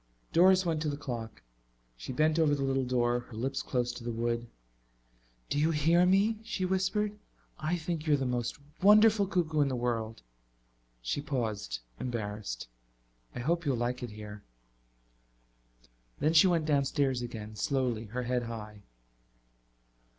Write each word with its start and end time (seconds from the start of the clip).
Doris 0.33 0.65
went 0.65 0.81
to 0.81 0.89
the 0.89 0.97
clock. 0.97 1.43
She 1.95 2.11
bent 2.11 2.39
over 2.39 2.55
the 2.55 2.63
little 2.63 2.85
door, 2.85 3.19
her 3.19 3.35
lips 3.37 3.61
close 3.61 3.91
to 3.93 4.03
the 4.03 4.09
wood. 4.11 4.47
"Do 5.47 5.59
you 5.59 5.69
hear 5.69 6.07
me?" 6.07 6.39
she 6.43 6.65
whispered. 6.65 7.19
"I 7.59 7.77
think 7.77 8.07
you're 8.07 8.17
the 8.17 8.25
most 8.25 8.57
wonderful 8.81 9.27
cuckoo 9.27 9.61
in 9.61 9.67
the 9.67 9.75
world." 9.75 10.23
She 11.03 11.21
paused, 11.21 11.81
embarrassed. 11.99 12.67
"I 13.35 13.41
hope 13.41 13.63
you'll 13.63 13.77
like 13.77 14.01
it 14.01 14.09
here." 14.09 14.41
Then 16.17 16.33
she 16.33 16.47
went 16.47 16.65
downstairs 16.65 17.21
again, 17.21 17.55
slowly, 17.55 18.05
her 18.05 18.23
head 18.23 18.41
high. 18.41 18.81